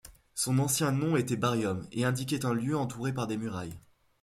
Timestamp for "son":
0.33-0.57